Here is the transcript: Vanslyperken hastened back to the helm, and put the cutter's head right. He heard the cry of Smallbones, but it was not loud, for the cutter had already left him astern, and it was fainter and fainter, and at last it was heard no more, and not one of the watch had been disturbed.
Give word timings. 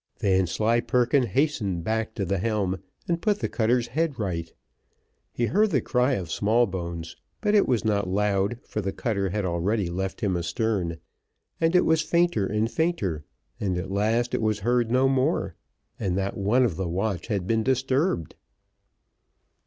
Vanslyperken 0.17 1.27
hastened 1.27 1.83
back 1.83 2.15
to 2.15 2.25
the 2.25 2.39
helm, 2.39 2.79
and 3.07 3.21
put 3.21 3.37
the 3.37 3.47
cutter's 3.47 3.89
head 3.89 4.17
right. 4.17 4.51
He 5.31 5.45
heard 5.45 5.69
the 5.69 5.79
cry 5.79 6.13
of 6.13 6.31
Smallbones, 6.31 7.15
but 7.39 7.53
it 7.53 7.67
was 7.67 7.85
not 7.85 8.09
loud, 8.09 8.57
for 8.63 8.81
the 8.81 8.91
cutter 8.93 9.29
had 9.29 9.45
already 9.45 9.91
left 9.91 10.21
him 10.21 10.35
astern, 10.35 10.97
and 11.59 11.75
it 11.75 11.85
was 11.85 12.01
fainter 12.01 12.47
and 12.47 12.71
fainter, 12.71 13.25
and 13.59 13.77
at 13.77 13.91
last 13.91 14.33
it 14.33 14.41
was 14.41 14.61
heard 14.61 14.89
no 14.89 15.07
more, 15.07 15.53
and 15.99 16.15
not 16.15 16.35
one 16.35 16.65
of 16.65 16.77
the 16.77 16.89
watch 16.89 17.27
had 17.27 17.45
been 17.45 17.61
disturbed. 17.61 18.33